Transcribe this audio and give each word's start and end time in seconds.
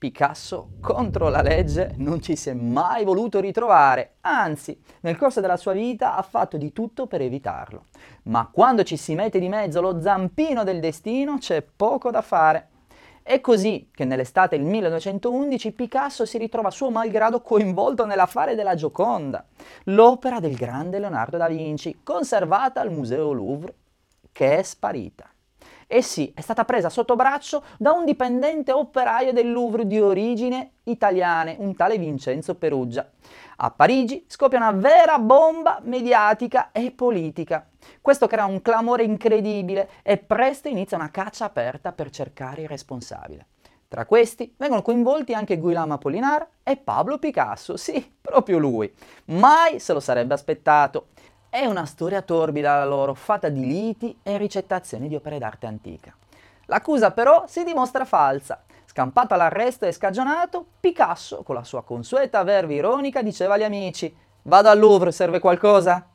Picasso 0.00 0.70
contro 0.80 1.28
la 1.28 1.42
legge 1.42 1.92
non 1.98 2.22
ci 2.22 2.34
si 2.34 2.48
è 2.48 2.54
mai 2.54 3.04
voluto 3.04 3.38
ritrovare, 3.38 4.14
anzi, 4.22 4.80
nel 5.00 5.18
corso 5.18 5.42
della 5.42 5.58
sua 5.58 5.74
vita 5.74 6.16
ha 6.16 6.22
fatto 6.22 6.56
di 6.56 6.72
tutto 6.72 7.06
per 7.06 7.20
evitarlo. 7.20 7.84
Ma 8.22 8.48
quando 8.50 8.82
ci 8.82 8.96
si 8.96 9.14
mette 9.14 9.38
di 9.38 9.50
mezzo 9.50 9.82
lo 9.82 10.00
zampino 10.00 10.64
del 10.64 10.80
destino 10.80 11.36
c'è 11.36 11.60
poco 11.60 12.10
da 12.10 12.22
fare. 12.22 12.68
È 13.22 13.42
così 13.42 13.90
che 13.94 14.06
nell'estate 14.06 14.56
del 14.56 14.64
1911 14.64 15.72
Picasso 15.72 16.24
si 16.24 16.38
ritrova 16.38 16.70
suo 16.70 16.90
malgrado 16.90 17.42
coinvolto 17.42 18.06
nell'affare 18.06 18.54
della 18.54 18.74
Gioconda, 18.74 19.44
l'opera 19.84 20.40
del 20.40 20.54
grande 20.54 20.98
Leonardo 20.98 21.36
da 21.36 21.46
Vinci, 21.46 22.00
conservata 22.02 22.80
al 22.80 22.90
Museo 22.90 23.32
Louvre, 23.32 23.74
che 24.32 24.56
è 24.56 24.62
sparita. 24.62 25.30
E 25.92 26.02
sì, 26.02 26.32
è 26.36 26.40
stata 26.40 26.64
presa 26.64 26.88
sotto 26.88 27.16
braccio 27.16 27.64
da 27.76 27.90
un 27.90 28.04
dipendente 28.04 28.70
operaio 28.70 29.32
del 29.32 29.50
Louvre 29.50 29.88
di 29.88 30.00
origine 30.00 30.74
italiane, 30.84 31.56
un 31.58 31.74
tale 31.74 31.98
Vincenzo 31.98 32.54
Perugia. 32.54 33.10
A 33.56 33.72
Parigi 33.72 34.24
scoppia 34.28 34.58
una 34.58 34.70
vera 34.70 35.18
bomba 35.18 35.80
mediatica 35.82 36.70
e 36.70 36.92
politica. 36.92 37.68
Questo 38.00 38.28
crea 38.28 38.44
un 38.44 38.62
clamore 38.62 39.02
incredibile 39.02 39.90
e 40.04 40.16
presto 40.18 40.68
inizia 40.68 40.96
una 40.96 41.10
caccia 41.10 41.46
aperta 41.46 41.90
per 41.90 42.10
cercare 42.10 42.62
il 42.62 42.68
responsabile. 42.68 43.46
Tra 43.88 44.06
questi 44.06 44.54
vengono 44.56 44.82
coinvolti 44.82 45.34
anche 45.34 45.58
Guillaume 45.58 45.94
Apollinaire 45.94 46.50
e 46.62 46.76
Pablo 46.76 47.18
Picasso, 47.18 47.76
sì, 47.76 48.14
proprio 48.20 48.58
lui. 48.58 48.94
Mai 49.24 49.80
se 49.80 49.92
lo 49.92 49.98
sarebbe 49.98 50.34
aspettato. 50.34 51.08
È 51.52 51.64
una 51.64 51.84
storia 51.84 52.22
torbida 52.22 52.78
la 52.78 52.84
loro, 52.84 53.12
fatta 53.12 53.48
di 53.48 53.66
liti 53.66 54.16
e 54.22 54.38
ricettazioni 54.38 55.08
di 55.08 55.16
opere 55.16 55.38
d'arte 55.38 55.66
antica. 55.66 56.14
L'accusa 56.66 57.10
però 57.10 57.42
si 57.48 57.64
dimostra 57.64 58.04
falsa. 58.04 58.62
Scampato 58.86 59.34
all'arresto 59.34 59.84
e 59.84 59.90
scagionato, 59.90 60.64
Picasso, 60.78 61.42
con 61.42 61.56
la 61.56 61.64
sua 61.64 61.82
consueta 61.82 62.44
verve 62.44 62.74
ironica, 62.74 63.20
diceva 63.20 63.54
agli 63.54 63.64
amici 63.64 64.14
«Vado 64.42 64.68
al 64.68 64.78
Louvre, 64.78 65.10
serve 65.10 65.40
qualcosa?» 65.40 66.09